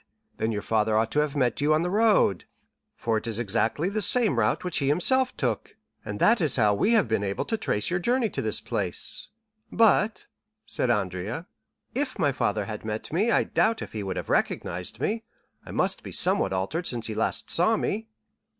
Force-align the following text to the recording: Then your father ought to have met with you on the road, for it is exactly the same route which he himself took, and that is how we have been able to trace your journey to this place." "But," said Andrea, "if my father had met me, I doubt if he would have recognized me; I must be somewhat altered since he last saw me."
Then 0.37 0.51
your 0.51 0.63
father 0.63 0.97
ought 0.97 1.11
to 1.11 1.19
have 1.19 1.35
met 1.35 1.53
with 1.53 1.61
you 1.61 1.75
on 1.75 1.83
the 1.83 1.89
road, 1.91 2.45
for 2.95 3.19
it 3.19 3.27
is 3.27 3.37
exactly 3.37 3.87
the 3.87 4.01
same 4.01 4.39
route 4.39 4.63
which 4.63 4.79
he 4.79 4.87
himself 4.87 5.37
took, 5.37 5.75
and 6.03 6.19
that 6.19 6.41
is 6.41 6.55
how 6.55 6.73
we 6.73 6.93
have 6.93 7.07
been 7.07 7.23
able 7.23 7.45
to 7.45 7.55
trace 7.55 7.91
your 7.91 7.99
journey 7.99 8.27
to 8.31 8.41
this 8.41 8.59
place." 8.59 9.27
"But," 9.71 10.25
said 10.65 10.89
Andrea, 10.89 11.45
"if 11.93 12.17
my 12.17 12.31
father 12.31 12.65
had 12.65 12.83
met 12.83 13.13
me, 13.13 13.29
I 13.29 13.43
doubt 13.43 13.83
if 13.83 13.93
he 13.93 14.01
would 14.01 14.17
have 14.17 14.31
recognized 14.31 14.99
me; 14.99 15.23
I 15.63 15.69
must 15.69 16.01
be 16.01 16.11
somewhat 16.11 16.51
altered 16.51 16.87
since 16.87 17.05
he 17.05 17.13
last 17.13 17.51
saw 17.51 17.77
me." 17.77 18.07